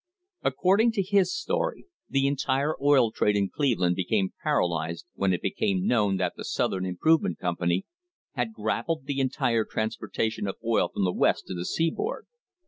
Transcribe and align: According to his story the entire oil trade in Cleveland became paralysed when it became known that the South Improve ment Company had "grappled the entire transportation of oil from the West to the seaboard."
According 0.41 0.93
to 0.93 1.03
his 1.03 1.31
story 1.31 1.85
the 2.09 2.25
entire 2.25 2.73
oil 2.81 3.11
trade 3.11 3.35
in 3.35 3.49
Cleveland 3.49 3.95
became 3.95 4.33
paralysed 4.41 5.05
when 5.13 5.31
it 5.31 5.43
became 5.43 5.85
known 5.85 6.17
that 6.17 6.33
the 6.35 6.43
South 6.43 6.73
Improve 6.73 7.21
ment 7.21 7.37
Company 7.37 7.85
had 8.31 8.51
"grappled 8.51 9.05
the 9.05 9.19
entire 9.19 9.63
transportation 9.63 10.47
of 10.47 10.55
oil 10.65 10.89
from 10.91 11.03
the 11.03 11.13
West 11.13 11.45
to 11.49 11.53
the 11.53 11.65
seaboard." 11.65 12.25